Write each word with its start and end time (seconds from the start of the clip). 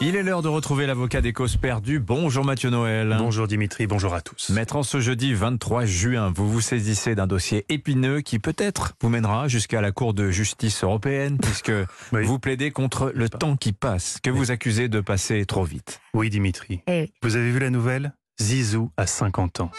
Il 0.00 0.16
est 0.16 0.22
l'heure 0.22 0.42
de 0.42 0.48
retrouver 0.48 0.86
l'avocat 0.86 1.20
des 1.20 1.32
causes 1.32 1.56
perdues. 1.56 2.00
Bonjour 2.00 2.44
Mathieu 2.44 2.68
Noël. 2.70 3.14
Bonjour 3.18 3.46
Dimitri, 3.46 3.86
bonjour 3.86 4.12
à 4.14 4.20
tous. 4.20 4.50
Maître, 4.50 4.76
en 4.76 4.82
ce 4.82 5.00
jeudi 5.00 5.32
23 5.34 5.84
juin, 5.86 6.32
vous 6.34 6.48
vous 6.50 6.60
saisissez 6.60 7.14
d'un 7.14 7.26
dossier 7.26 7.64
épineux 7.68 8.20
qui 8.20 8.38
peut-être 8.38 8.94
vous 9.00 9.08
mènera 9.08 9.48
jusqu'à 9.48 9.80
la 9.80 9.92
Cour 9.92 10.12
de 10.12 10.30
justice 10.30 10.82
européenne, 10.82 11.38
puisque 11.40 11.72
Oui. 12.12 12.24
vous 12.24 12.38
plaidez 12.38 12.70
contre 12.70 13.12
le 13.14 13.28
temps 13.28 13.56
qui 13.56 13.72
passe, 13.72 14.18
que 14.22 14.30
vous 14.30 14.50
accusez 14.50 14.88
de 14.88 15.00
passer 15.00 15.46
trop 15.46 15.64
vite. 15.64 16.00
Oui 16.12 16.28
Dimitri, 16.30 16.80
Eh, 16.88 17.10
vous 17.22 17.36
avez 17.36 17.50
vu 17.50 17.58
la 17.60 17.70
nouvelle? 17.70 18.12
Zizou 18.40 18.90
a 18.96 19.06
50 19.06 19.60
ans. 19.60 19.70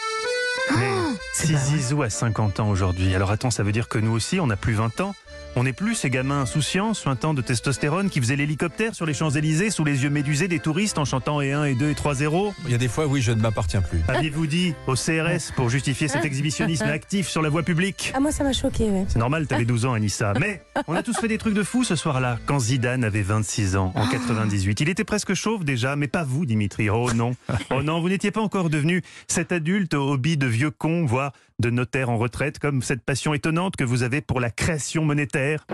Mais 0.74 0.90
c'est 1.32 1.46
si. 1.46 1.56
Zizou 1.56 2.02
a 2.02 2.10
50 2.10 2.60
ans 2.60 2.70
aujourd'hui, 2.70 3.14
alors 3.14 3.30
attends, 3.30 3.50
ça 3.50 3.62
veut 3.62 3.72
dire 3.72 3.88
que 3.88 3.98
nous 3.98 4.12
aussi, 4.12 4.40
on 4.40 4.46
n'a 4.46 4.56
plus 4.56 4.74
20 4.74 5.00
ans 5.00 5.14
on 5.58 5.64
n'est 5.64 5.72
plus 5.72 5.94
ces 5.94 6.10
gamins 6.10 6.42
insouciants, 6.42 6.92
sointants 6.92 7.32
de 7.32 7.40
testostérone, 7.40 8.10
qui 8.10 8.20
faisaient 8.20 8.36
l'hélicoptère 8.36 8.94
sur 8.94 9.06
les 9.06 9.14
Champs-Élysées 9.14 9.70
sous 9.70 9.84
les 9.84 10.02
yeux 10.02 10.10
médusés 10.10 10.48
des 10.48 10.60
touristes 10.60 10.98
en 10.98 11.06
chantant 11.06 11.40
et 11.40 11.54
1 11.54 11.64
et 11.64 11.74
2 11.74 11.88
et 11.88 11.94
3 11.94 12.14
0 12.14 12.52
Il 12.66 12.72
y 12.72 12.74
a 12.74 12.78
des 12.78 12.88
fois, 12.88 13.06
oui, 13.06 13.22
je 13.22 13.32
ne 13.32 13.40
m'appartiens 13.40 13.80
plus. 13.80 14.02
Aviez-vous 14.06 14.46
dit 14.46 14.74
au 14.86 14.94
CRS 14.96 15.52
pour 15.56 15.70
justifier 15.70 16.08
cet 16.08 16.26
exhibitionnisme 16.26 16.84
actif 16.84 17.26
sur 17.28 17.40
la 17.40 17.48
voie 17.48 17.62
publique? 17.62 18.12
Ah, 18.14 18.20
moi, 18.20 18.32
ça 18.32 18.44
m'a 18.44 18.52
choqué, 18.52 18.84
ouais. 18.84 19.06
C'est 19.08 19.18
normal, 19.18 19.46
t'avais 19.46 19.64
12 19.64 19.86
ans, 19.86 19.94
Anissa. 19.94 20.34
Mais 20.38 20.62
on 20.88 20.94
a 20.94 21.02
tous 21.02 21.16
fait 21.18 21.28
des 21.28 21.38
trucs 21.38 21.54
de 21.54 21.62
fou 21.62 21.84
ce 21.84 21.96
soir-là, 21.96 22.38
quand 22.44 22.58
Zidane 22.58 23.02
avait 23.02 23.22
26 23.22 23.76
ans, 23.76 23.92
en 23.94 24.06
98. 24.06 24.82
Il 24.82 24.90
était 24.90 25.04
presque 25.04 25.32
chauve 25.32 25.64
déjà, 25.64 25.96
mais 25.96 26.06
pas 26.06 26.24
vous, 26.24 26.44
Dimitri. 26.44 26.90
Oh 26.90 27.10
non. 27.14 27.34
Oh 27.70 27.82
non, 27.82 28.00
vous 28.00 28.08
n'étiez 28.08 28.30
pas 28.30 28.40
encore 28.40 28.70
devenu 28.70 29.02
cet 29.26 29.50
adulte 29.50 29.94
au 29.94 30.12
hobby 30.12 30.36
de 30.36 30.46
vieux 30.56 30.70
con, 30.70 31.04
voire 31.04 31.32
de 31.58 31.70
notaire 31.70 32.08
en 32.10 32.16
retraite, 32.16 32.58
comme 32.58 32.82
cette 32.82 33.02
passion 33.02 33.34
étonnante 33.34 33.76
que 33.76 33.84
vous 33.84 34.02
avez 34.02 34.20
pour 34.20 34.40
la 34.40 34.50
création 34.50 35.04
monétaire. 35.04 35.66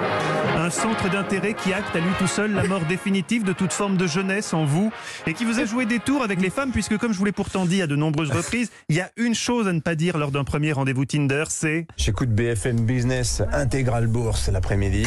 Un 0.56 0.70
centre 0.70 1.08
d'intérêt 1.08 1.54
qui 1.54 1.72
acte 1.72 1.94
à 1.94 2.00
lui 2.00 2.10
tout 2.18 2.26
seul 2.26 2.52
la 2.52 2.64
mort 2.64 2.84
définitive 2.88 3.44
de 3.44 3.52
toute 3.52 3.72
forme 3.72 3.96
de 3.96 4.06
jeunesse 4.06 4.54
en 4.54 4.64
vous 4.64 4.92
et 5.26 5.34
qui 5.34 5.44
vous 5.44 5.60
a 5.60 5.64
joué 5.64 5.86
des 5.86 5.98
tours 5.98 6.22
avec 6.22 6.40
les 6.40 6.50
femmes 6.50 6.72
puisque 6.72 6.98
comme 6.98 7.12
je 7.12 7.18
vous 7.18 7.24
l'ai 7.24 7.32
pourtant 7.32 7.64
dit 7.64 7.80
à 7.80 7.86
de 7.86 7.96
nombreuses 7.96 8.30
reprises, 8.36 8.70
il 8.88 8.96
y 8.96 9.00
a 9.00 9.10
une 9.16 9.34
chose 9.34 9.68
à 9.68 9.72
ne 9.72 9.80
pas 9.80 9.94
dire 9.94 10.18
lors 10.18 10.30
d'un 10.30 10.44
premier 10.44 10.72
rendez-vous 10.72 11.04
Tinder, 11.04 11.44
c'est 11.48 11.86
J'écoute 11.96 12.30
BFM 12.30 12.80
Business 12.80 13.42
Intégral 13.52 14.06
Bourse 14.06 14.48
l'après-midi. 14.48 15.06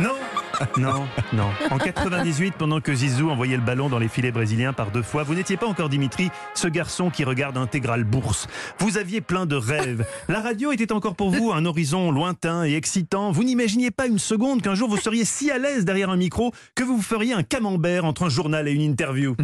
Non 0.00 0.23
non, 0.76 1.06
non. 1.32 1.50
En 1.70 1.78
98, 1.78 2.54
pendant 2.58 2.80
que 2.80 2.94
Zizou 2.94 3.30
envoyait 3.30 3.56
le 3.56 3.62
ballon 3.62 3.88
dans 3.88 3.98
les 3.98 4.08
filets 4.08 4.32
brésiliens 4.32 4.72
par 4.72 4.90
deux 4.90 5.02
fois, 5.02 5.22
vous 5.22 5.34
n'étiez 5.34 5.56
pas 5.56 5.66
encore 5.66 5.88
Dimitri, 5.88 6.30
ce 6.54 6.68
garçon 6.68 7.10
qui 7.10 7.24
regarde 7.24 7.56
Intégral 7.56 8.04
Bourse. 8.04 8.46
Vous 8.78 8.98
aviez 8.98 9.20
plein 9.20 9.46
de 9.46 9.56
rêves. 9.56 10.06
La 10.28 10.40
radio 10.40 10.72
était 10.72 10.92
encore 10.92 11.14
pour 11.14 11.30
vous 11.30 11.52
un 11.52 11.64
horizon 11.64 12.10
lointain 12.10 12.64
et 12.64 12.74
excitant. 12.74 13.32
Vous 13.32 13.44
n'imaginiez 13.44 13.90
pas 13.90 14.06
une 14.06 14.18
seconde 14.18 14.62
qu'un 14.62 14.74
jour 14.74 14.88
vous 14.88 14.96
seriez 14.96 15.24
si 15.24 15.50
à 15.50 15.58
l'aise 15.58 15.84
derrière 15.84 16.10
un 16.10 16.16
micro 16.16 16.52
que 16.74 16.82
vous 16.82 17.00
feriez 17.00 17.34
un 17.34 17.42
camembert 17.42 18.04
entre 18.04 18.24
un 18.24 18.28
journal 18.28 18.68
et 18.68 18.72
une 18.72 18.82
interview. 18.82 19.36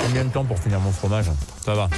Combien 0.00 0.24
de 0.24 0.30
temps 0.30 0.44
pour 0.44 0.58
finir 0.58 0.80
mon 0.80 0.92
fromage? 0.92 1.30
Ça 1.64 1.74
va. 1.74 1.88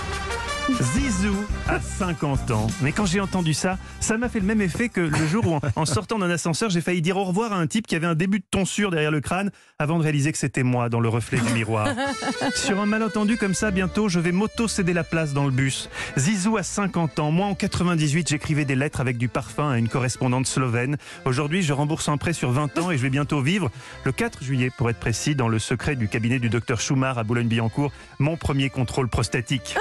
Zizou 0.70 1.34
a 1.66 1.80
50 1.80 2.52
ans. 2.52 2.66
Mais 2.82 2.92
quand 2.92 3.05
j'ai 3.05 3.20
entendu 3.20 3.52
ça, 3.52 3.78
ça 4.00 4.16
m'a 4.16 4.28
fait 4.28 4.38
le 4.38 4.46
même 4.46 4.62
effet 4.62 4.88
que 4.88 5.00
le 5.00 5.27
jour 5.27 5.46
où, 5.46 5.58
en, 5.74 5.86
sortant 5.86 6.18
d'un 6.18 6.30
ascenseur, 6.30 6.70
j'ai 6.70 6.80
failli 6.80 7.02
dire 7.02 7.16
au 7.16 7.24
revoir 7.24 7.52
à 7.52 7.56
un 7.56 7.66
type 7.66 7.86
qui 7.86 7.96
avait 7.96 8.06
un 8.06 8.14
début 8.14 8.38
de 8.38 8.44
tonsure 8.48 8.90
derrière 8.90 9.10
le 9.10 9.20
crâne 9.20 9.50
avant 9.80 9.98
de 9.98 10.05
réaliser 10.05 10.30
que 10.30 10.38
c'était 10.38 10.62
moi 10.62 10.88
dans 10.88 11.00
le 11.00 11.08
reflet 11.08 11.40
du 11.40 11.52
miroir. 11.52 11.88
Sur 12.55 12.80
un 12.80 12.86
malentendu 12.86 13.36
comme 13.36 13.55
ça, 13.55 13.72
bientôt, 13.72 14.08
je 14.08 14.20
vais 14.20 14.30
m'auto-céder 14.30 14.92
la 14.92 15.02
place 15.02 15.33
dans 15.33 15.44
le 15.44 15.50
bus. 15.50 15.90
Zizou 16.16 16.56
a 16.56 16.62
50 16.62 17.18
ans. 17.18 17.33
Moi, 17.33 17.46
en 17.46 17.55
98, 17.55 18.28
j'écrivais 18.28 18.64
des 18.64 18.77
lettres 18.77 19.00
avec 19.00 19.18
du 19.18 19.28
parfum 19.28 19.70
à 19.70 19.78
une 19.78 19.88
correspondante 19.88 20.46
slovène. 20.46 20.96
Aujourd'hui, 21.24 21.62
je 21.62 21.72
rembourse 21.72 22.08
un 22.08 22.18
prêt 22.18 22.33
sur 22.33 22.52
20 22.52 22.78
ans 22.78 22.90
et 22.92 22.96
je 22.96 23.02
vais 23.02 23.10
bientôt 23.10 23.40
vivre, 23.42 23.70
le 24.05 24.12
4 24.12 24.44
juillet 24.44 24.70
pour 24.77 24.88
être 24.90 25.00
précis, 25.00 25.34
dans 25.34 25.48
le 25.48 25.58
secret 25.58 25.96
du 25.96 26.06
cabinet 26.06 26.38
du 26.38 26.48
docteur 26.48 26.80
Schumacher 26.80 27.18
à 27.18 27.24
Boulogne-Billancourt, 27.24 27.92
mon 28.20 28.36
premier 28.36 28.70
contrôle 28.70 29.08
prostatique. 29.08 29.74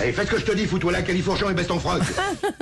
Allez, 0.00 0.12
fais 0.18 0.26
ce 0.26 0.30
que 0.32 0.40
je 0.40 0.44
te 0.44 0.56
dis, 0.56 0.66
fous-toi 0.66 0.90
là, 0.90 1.02
califourchon 1.02 1.50
et 1.50 1.54
baisse 1.54 1.68
ton 1.68 1.78
froc. 1.78 2.02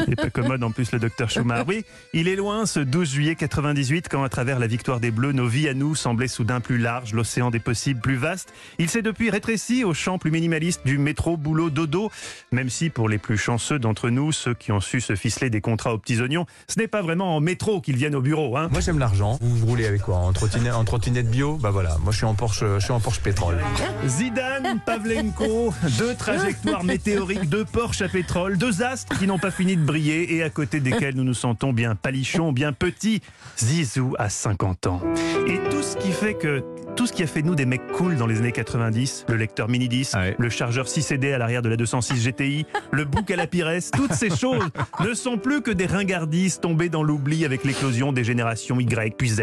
Il 0.07 0.13
est 0.13 0.17
pas 0.17 0.31
commode 0.31 0.63
en 0.63 0.71
plus 0.71 0.93
le 0.93 0.99
docteur 0.99 1.31
Schumacher. 1.31 1.65
Oui, 1.67 1.85
il 2.13 2.29
est 2.29 2.37
loin 2.37 2.67
ce 2.67 2.81
12 2.81 3.09
juillet 3.09 3.35
98 3.35 4.09
quand 4.11 4.23
à 4.23 4.29
travers 4.29 4.59
la 4.59 4.67
victoire 4.67 5.01
des 5.01 5.11
Bleus, 5.11 5.33
nos 5.33 5.47
vies 5.47 5.69
à 5.69 5.75
nous 5.75 5.95
semblaient 5.95 6.29
soudain 6.29 6.61
plus 6.61 6.77
larges, 6.77 7.15
l'océan 7.15 7.51
des 7.51 7.59
possibles 7.59 8.01
plus 8.01 8.17
vaste. 8.17 8.53
Il 8.79 8.91
s'est 8.91 9.01
depuis 9.01 9.31
rétréci 9.31 9.85
au 9.85 9.95
champ 9.95 10.19
plus 10.19 10.31
minimaliste 10.31 10.83
du 10.85 10.99
métro, 10.99 11.39
boulot, 11.39 11.71
dodo. 11.71 12.11
Même 12.53 12.69
si 12.69 12.91
pour 12.91 13.09
les 13.09 13.19
plus 13.19 13.39
chanceux 13.39 13.79
d'entre 13.79 14.11
nous, 14.11 14.33
ceux 14.33 14.53
qui 14.53 14.71
ont 14.71 14.81
su 14.81 15.01
se 15.01 15.17
ficeler 15.17 15.49
des 15.49 15.63
contrats 15.63 15.95
aux 15.95 15.99
petits 15.99 16.21
oignons, 16.21 16.45
ce 16.69 16.79
n'est 16.79 16.89
pas 16.89 17.01
vraiment 17.01 17.37
en 17.37 17.41
métro 17.41 17.81
qu'ils 17.81 17.97
viennent 17.97 18.17
au 18.17 18.23
bureau. 18.23 18.59
Hein. 18.59 18.69
Moi 18.71 18.81
j'aime 18.81 18.99
l'argent. 18.99 19.39
Vous, 19.41 19.57
vous 19.57 19.67
roulez 19.67 19.87
avec 19.87 20.03
quoi? 20.03 20.17
En 20.17 20.33
trottinette, 20.35 20.75
en 20.75 20.85
trottinette 20.85 21.31
bio? 21.31 21.57
Bah 21.57 21.71
voilà, 21.71 21.97
moi 22.03 22.13
je 22.13 22.19
suis 22.19 22.27
en 22.27 22.35
Porsche, 22.35 22.65
je 22.79 22.81
suis 22.81 22.93
en 22.93 23.01
Porsche 23.01 23.21
pétrole. 23.21 23.59
Zidane, 24.07 24.79
Pavlenko, 24.85 25.73
deux 25.99 26.15
trajectoires 26.15 26.85
météoriques, 26.85 27.46
deux 27.47 27.65
Porsche 27.65 28.03
à 28.03 28.09
pétrole, 28.09 28.59
deux 28.59 28.83
astres 28.83 29.19
qui 29.19 29.27
n'ont 29.27 29.39
pas 29.39 29.51
fini 29.51 29.77
de 29.77 29.83
briller 29.85 30.35
et 30.35 30.43
à 30.43 30.51
côté 30.51 30.81
desquels 30.81 31.15
nous 31.15 31.25
nous 31.25 31.35
sentons 31.35 31.73
bien 31.73 31.95
palichons, 31.95 32.53
bien 32.53 32.73
petits. 32.73 33.23
Zizou 33.59 34.15
a 34.19 34.29
50 34.29 34.87
ans. 34.87 35.01
Et 35.47 35.59
tout 35.71 35.83
ce 35.83 35.97
qui 35.97 36.13
fait 36.13 36.35
que 36.35 36.63
tout 36.97 37.07
ce 37.07 37.13
qui 37.13 37.23
a 37.23 37.27
fait 37.27 37.43
de 37.43 37.47
nous 37.47 37.55
des 37.55 37.67
mecs 37.67 37.87
cool 37.93 38.17
dans 38.17 38.27
les 38.27 38.39
années 38.39 38.53
90, 38.53 39.27
le 39.29 39.37
lecteur 39.37 39.69
mini 39.69 39.87
10, 39.87 40.15
Ouais. 40.15 40.35
le 40.39 40.49
chargeur 40.49 40.89
6 40.89 41.03
CD 41.03 41.31
à 41.35 41.37
l'arrière 41.37 41.61
de 41.61 41.69
la 41.69 41.77
206 41.77 42.25
GTI, 42.27 42.65
le 42.91 43.05
bouc 43.05 43.31
à 43.31 43.37
la 43.37 43.47
Pires, 43.47 43.67
toutes 43.95 44.15
ces 44.15 44.31
choses 44.35 44.65
ne 45.05 45.13
sont 45.13 45.37
plus 45.37 45.61
que 45.61 45.71
des 45.71 45.85
ringardises 45.85 46.59
tombées 46.59 46.89
dans 46.89 47.03
l'oubli 47.03 47.45
avec 47.45 47.65
l'éclosion 47.65 48.13
des 48.15 48.25
générations 48.25 48.81
Y 48.81 49.15
puis 49.15 49.29
Z. 49.29 49.43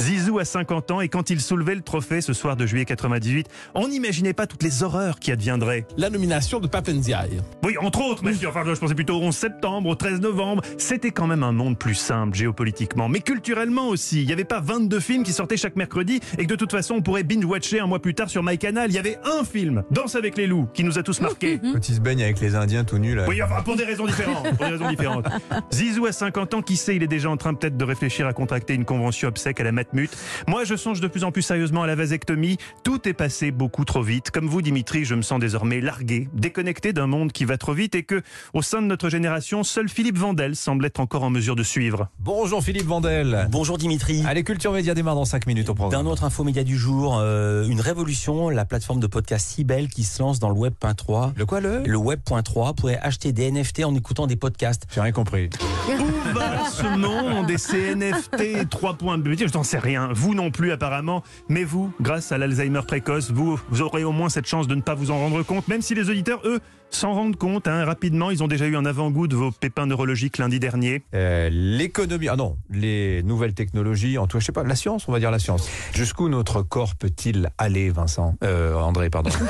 Zizou 0.00 0.40
a 0.40 0.44
50 0.44 0.90
ans 0.90 1.00
et 1.00 1.08
quand 1.08 1.30
il 1.30 1.40
soulevait 1.40 1.76
le 1.76 1.82
trophée 1.82 2.20
ce 2.20 2.32
soir 2.32 2.56
de 2.56 2.66
juillet 2.66 2.84
98, 2.84 3.46
on 3.76 3.86
n'imaginait 3.86 4.32
pas 4.32 4.48
toutes 4.48 4.64
les 4.64 4.82
horreurs 4.82 5.20
qui 5.20 5.30
adviendraient. 5.30 5.86
la 5.96 6.10
nomination 6.10 6.58
de 6.58 6.66
Papendiaï. 6.66 7.37
Oui, 7.64 7.76
entre 7.80 8.00
autres, 8.02 8.24
monsieur. 8.24 8.48
Enfin, 8.48 8.62
je 8.64 8.78
pensais 8.78 8.94
plutôt 8.94 9.16
au 9.16 9.22
11 9.22 9.34
septembre, 9.34 9.88
au 9.88 9.94
13 9.94 10.20
novembre. 10.20 10.62
C'était 10.78 11.10
quand 11.10 11.26
même 11.26 11.42
un 11.42 11.52
monde 11.52 11.78
plus 11.78 11.94
simple 11.94 12.36
géopolitiquement, 12.36 13.08
mais 13.08 13.20
culturellement 13.20 13.88
aussi. 13.88 14.22
Il 14.22 14.26
n'y 14.26 14.32
avait 14.32 14.44
pas 14.44 14.60
22 14.60 15.00
films 15.00 15.22
qui 15.22 15.32
sortaient 15.32 15.56
chaque 15.56 15.76
mercredi 15.76 16.20
et 16.38 16.44
que 16.44 16.48
de 16.48 16.56
toute 16.56 16.70
façon 16.70 16.94
on 16.94 17.02
pourrait 17.02 17.22
binge-watcher 17.22 17.80
un 17.80 17.86
mois 17.86 18.00
plus 18.00 18.14
tard 18.14 18.30
sur 18.30 18.42
MyCanal. 18.42 18.90
Il 18.90 18.94
y 18.94 18.98
avait 18.98 19.18
un 19.24 19.44
film, 19.44 19.82
Danse 19.90 20.14
avec 20.14 20.36
les 20.36 20.46
loups, 20.46 20.68
qui 20.72 20.84
nous 20.84 20.98
a 20.98 21.02
tous 21.02 21.20
marqués. 21.20 21.58
Quand 21.72 21.88
ils 21.88 21.94
se 21.94 22.00
baignent 22.00 22.22
avec 22.22 22.40
les 22.40 22.54
Indiens 22.54 22.84
tout 22.84 22.98
nus 22.98 23.14
là. 23.14 23.26
Oui, 23.28 23.42
enfin, 23.42 23.62
pour 23.62 23.76
des 23.76 23.84
raisons 23.84 24.06
différentes. 24.06 24.48
Pour 24.56 24.66
des 24.66 24.72
raisons 24.72 24.88
différentes. 24.88 25.26
Zizou 25.72 26.06
a 26.06 26.12
50 26.12 26.54
ans, 26.54 26.62
qui 26.62 26.76
sait, 26.76 26.96
il 26.96 27.02
est 27.02 27.08
déjà 27.08 27.30
en 27.30 27.36
train 27.36 27.54
peut-être 27.54 27.76
de 27.76 27.84
réfléchir 27.84 28.26
à 28.26 28.32
contracter 28.32 28.74
une 28.74 28.84
convention 28.84 29.28
obsèque 29.28 29.60
à 29.60 29.64
la 29.64 29.72
Matmut. 29.72 30.10
Moi, 30.46 30.64
je 30.64 30.76
songe 30.76 31.00
de 31.00 31.08
plus 31.08 31.24
en 31.24 31.32
plus 31.32 31.42
sérieusement 31.42 31.82
à 31.82 31.86
la 31.86 31.94
vasectomie. 31.94 32.58
Tout 32.84 33.08
est 33.08 33.12
passé 33.14 33.50
beaucoup 33.50 33.84
trop 33.84 34.02
vite. 34.02 34.30
Comme 34.30 34.46
vous, 34.46 34.62
Dimitri, 34.62 35.04
je 35.04 35.14
me 35.14 35.22
sens 35.22 35.40
désormais 35.40 35.80
largué, 35.80 36.28
déconnecté 36.32 36.92
d'un 36.92 37.06
monde 37.06 37.27
qui 37.32 37.44
va 37.44 37.58
trop 37.58 37.72
vite 37.72 37.94
et 37.94 38.02
que, 38.02 38.22
au 38.54 38.62
sein 38.62 38.82
de 38.82 38.86
notre 38.86 39.08
génération, 39.08 39.64
seul 39.64 39.88
Philippe 39.88 40.18
Vandel 40.18 40.56
semble 40.56 40.86
être 40.86 41.00
encore 41.00 41.22
en 41.22 41.30
mesure 41.30 41.56
de 41.56 41.62
suivre. 41.62 42.08
Bonjour 42.18 42.62
Philippe 42.62 42.86
Vandel. 42.86 43.48
Bonjour 43.50 43.78
Dimitri. 43.78 44.22
Allez, 44.26 44.44
Culture 44.44 44.72
Média 44.72 44.94
démarre 44.94 45.14
dans 45.14 45.24
5 45.24 45.46
minutes 45.46 45.68
au 45.68 45.74
programme. 45.74 46.04
D'un 46.04 46.10
autre 46.10 46.24
infomédia 46.24 46.64
du 46.64 46.76
jour, 46.76 47.18
euh, 47.20 47.66
une 47.66 47.80
révolution, 47.80 48.48
la 48.48 48.64
plateforme 48.64 49.00
de 49.00 49.06
podcast 49.06 49.46
Sibel 49.46 49.88
qui 49.88 50.04
se 50.04 50.22
lance 50.22 50.38
dans 50.38 50.48
le 50.48 50.56
web.3. 50.56 51.32
Le 51.36 51.46
quoi 51.46 51.60
le? 51.60 51.82
Le 51.84 51.96
web.3, 51.96 52.68
vous 52.68 52.74
pourrez 52.74 52.96
acheter 52.96 53.32
des 53.32 53.50
NFT 53.50 53.84
en 53.84 53.94
écoutant 53.94 54.26
des 54.26 54.36
podcasts. 54.36 54.84
J'ai 54.94 55.00
rien 55.00 55.12
compris. 55.12 55.50
Où 55.88 56.34
va 56.34 56.68
ce 56.68 56.96
monde 56.96 57.46
des 57.46 57.56
CNFT 57.56 58.68
3 58.68 58.94
points 58.94 59.18
de 59.18 59.32
Je 59.32 59.52
n'en 59.54 59.62
sais 59.62 59.78
rien. 59.78 60.10
Vous 60.12 60.34
non 60.34 60.50
plus 60.50 60.72
apparemment. 60.72 61.22
Mais 61.48 61.64
vous, 61.64 61.92
grâce 62.00 62.32
à 62.32 62.38
l'Alzheimer 62.38 62.82
précoce, 62.86 63.30
vous, 63.30 63.58
vous 63.70 63.82
aurez 63.82 64.04
au 64.04 64.12
moins 64.12 64.28
cette 64.28 64.46
chance 64.46 64.66
de 64.66 64.74
ne 64.74 64.80
pas 64.80 64.94
vous 64.94 65.10
en 65.10 65.18
rendre 65.18 65.42
compte, 65.42 65.68
même 65.68 65.82
si 65.82 65.94
les 65.94 66.10
auditeurs, 66.10 66.40
eux, 66.44 66.60
s'en 66.90 67.12
rendent 67.12 67.36
compte 67.36 67.68
hein, 67.68 67.84
rapidement. 67.84 68.30
Ils 68.30 68.42
ont 68.42 68.48
déjà 68.48 68.66
eu 68.66 68.76
un 68.76 68.84
avant-goût 68.84 69.28
de 69.28 69.36
vos 69.36 69.50
pépins 69.50 69.86
neurologiques 69.86 70.38
lundi 70.38 70.58
dernier. 70.58 71.02
Euh, 71.14 71.48
L'économie, 71.52 72.28
ah 72.28 72.36
non, 72.36 72.56
les 72.70 73.22
nouvelles 73.22 73.54
technologies, 73.54 74.18
en 74.18 74.26
tout 74.26 74.38
cas, 74.38 74.40
je 74.40 74.46
sais 74.46 74.52
pas, 74.52 74.64
la 74.64 74.74
science, 74.76 75.06
on 75.08 75.12
va 75.12 75.18
dire 75.18 75.30
la 75.30 75.38
science. 75.38 75.68
Jusqu'où 75.94 76.28
notre 76.28 76.62
corps 76.62 76.94
peut-il 76.96 77.50
aller, 77.58 77.90
Vincent? 77.90 78.34
Euh, 78.42 78.74
André, 78.74 79.10
pardon. 79.10 79.30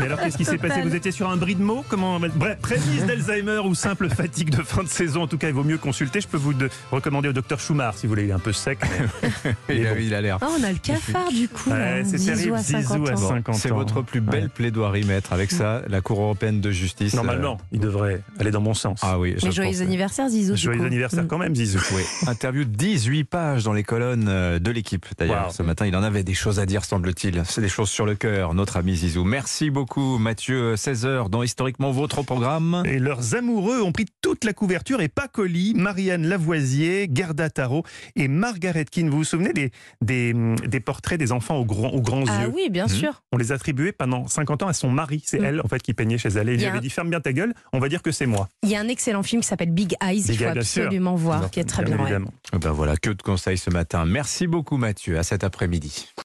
Mais 0.00 0.06
alors, 0.06 0.18
qu'est-ce 0.20 0.36
qui 0.36 0.44
s'est 0.44 0.58
passé? 0.58 0.82
Vous 0.82 0.94
étiez 0.94 1.12
sur 1.12 1.28
un 1.30 1.36
bris 1.36 1.54
de 1.54 1.62
mots? 1.62 1.84
Comment 1.88 2.18
Bref, 2.18 2.58
prémisse 2.60 3.04
d'Alzheimer 3.06 3.58
ou 3.64 3.74
simple 3.74 4.08
fatigue 4.08 4.50
de 4.50 4.62
fin 4.62 4.82
de 4.82 4.88
saison. 4.88 5.22
En 5.22 5.26
tout 5.28 5.38
cas, 5.38 5.48
il 5.48 5.54
vaut 5.54 5.62
mieux 5.62 5.78
consulter. 5.78 6.20
Je 6.20 6.26
peux 6.26 6.36
vous 6.36 6.52
de- 6.54 6.68
recommander 6.90 7.28
au 7.28 7.32
docteur 7.32 7.60
Schumacher 7.60 7.98
si 7.98 8.06
vous 8.06 8.10
voulez. 8.10 8.24
Il 8.24 8.30
est 8.30 8.32
un 8.32 8.38
peu 8.38 8.52
sec. 8.52 8.78
mais- 9.68 9.74
il, 9.76 9.86
a, 9.86 9.98
il 9.98 10.14
a 10.14 10.20
l'air. 10.20 10.38
Ah, 10.40 10.48
on 10.58 10.62
a 10.64 10.72
le 10.72 10.78
cafard, 10.78 11.30
du 11.30 11.48
coup. 11.48 11.70
Ouais, 11.70 12.02
là. 12.02 12.04
c'est 12.04 12.18
terrible. 12.24 12.54
à 12.54 12.62
50 12.62 12.82
Zizou 12.82 13.06
à 13.06 13.12
ans. 13.12 13.16
50 13.28 13.48
ans. 13.54 13.58
C'est 13.58 13.68
votre 13.70 14.02
plus 14.02 14.20
belle 14.20 14.48
plaidoirie, 14.50 15.04
maître. 15.04 15.32
Avec 15.32 15.50
ça, 15.52 15.82
la 15.88 16.00
Cour 16.00 16.18
européenne 16.24 16.60
de 16.60 16.70
justice. 16.70 17.14
Normalement, 17.14 17.58
il 17.72 17.80
devrait 17.80 18.22
aller 18.38 18.50
dans 18.50 18.60
mon 18.60 18.74
sens. 18.74 19.00
Ah 19.02 19.18
oui, 19.18 19.34
je 19.38 19.46
Mais 19.46 19.52
joyeux 19.52 19.70
pense. 19.72 19.80
anniversaire, 19.80 20.28
Zizou. 20.28 20.56
Joyeux 20.56 20.84
anniversaire 20.84 21.24
Mm. 21.24 21.28
quand 21.28 21.38
même, 21.38 21.54
Zizou. 21.54 21.78
Oui, 21.94 22.02
interview 22.28 22.64
de 22.64 22.70
18 22.74 23.24
pages 23.24 23.64
dans 23.64 23.72
les 23.72 23.82
colonnes 23.84 24.26
euh, 24.28 24.58
de 24.58 24.70
l'équipe. 24.70 25.06
D'ailleurs, 25.18 25.46
Wow. 25.46 25.52
ce 25.52 25.62
matin, 25.62 25.86
il 25.86 25.94
en 25.96 26.02
avait 26.02 26.22
des 26.24 26.34
choses 26.34 26.58
à 26.60 26.66
dire, 26.66 26.84
semble-t-il. 26.84 27.42
C'est 27.46 27.60
des 27.60 27.68
choses 27.68 27.88
sur 27.90 28.06
le 28.06 28.14
cœur, 28.14 28.54
notre 28.54 28.76
ami 28.76 28.96
Zizou. 28.96 29.24
Merci 29.24 29.70
beaucoup, 29.70 30.18
Mathieu. 30.18 30.74
16h 30.76 31.28
dans 31.30 31.42
Historiquement 31.42 31.90
Votre 31.92 32.22
programme. 32.22 32.82
Et 32.86 32.98
leurs 32.98 33.34
amoureux 33.34 33.82
ont 33.82 33.92
pris 33.92 34.06
toute 34.22 34.44
la 34.44 34.52
couverture 34.52 35.00
et 35.00 35.08
pas 35.08 35.28
colis. 35.28 35.74
Marianne 35.76 36.26
Lavoisier, 36.26 37.08
Gerda 37.12 37.50
Taro 37.50 37.84
et 38.16 38.28
Margaret 38.28 38.84
Keane. 38.84 39.10
Vous 39.10 39.18
vous 39.18 39.24
souvenez 39.24 39.52
des, 39.52 39.70
des, 40.00 40.32
des 40.66 40.80
portraits 40.80 41.18
des 41.18 41.32
enfants 41.32 41.56
aux, 41.56 41.64
grands- 41.64 41.90
aux 41.90 42.00
grands 42.00 42.24
Ah 42.28 42.44
yeux? 42.44 42.52
oui, 42.54 42.68
bien 42.70 42.88
sûr. 42.88 43.22
On 43.32 43.36
les 43.36 43.52
attribuait 43.52 43.92
pendant 43.92 44.26
50 44.28 44.62
ans 44.62 44.68
à 44.68 44.72
son 44.72 44.90
mari. 44.90 45.22
C'est 45.24 45.40
Mm. 45.40 45.44
elle, 45.44 45.60
en 45.62 45.68
fait, 45.68 45.82
qui 45.82 45.94
peignait 45.94 46.13
chez 46.18 46.28
elle. 46.30 46.48
Et 46.48 46.66
un- 46.66 46.80
dit 46.80 46.90
Ferme 46.90 47.10
bien 47.10 47.20
ta 47.20 47.32
gueule, 47.32 47.54
on 47.72 47.78
va 47.78 47.88
dire 47.88 48.02
que 48.02 48.10
c'est 48.12 48.26
moi. 48.26 48.48
Il 48.62 48.68
y 48.70 48.76
a 48.76 48.80
un 48.80 48.88
excellent 48.88 49.22
film 49.22 49.42
qui 49.42 49.48
s'appelle 49.48 49.70
Big 49.70 49.94
Eyes, 50.02 50.22
Big 50.22 50.30
il 50.30 50.36
faut 50.46 50.52
bien 50.52 50.62
sûr. 50.62 50.82
absolument 50.84 51.14
voir, 51.14 51.50
qui 51.50 51.60
est 51.60 51.64
très 51.64 51.84
bien. 51.84 51.96
ouais. 51.96 52.02
évidemment. 52.02 52.32
Ben 52.60 52.70
voilà, 52.72 52.96
que 52.96 53.10
de 53.10 53.22
conseils 53.22 53.58
ce 53.58 53.70
matin. 53.70 54.04
Merci 54.04 54.46
beaucoup, 54.46 54.76
Mathieu. 54.76 55.18
À 55.18 55.22
cet 55.22 55.44
après-midi. 55.44 56.08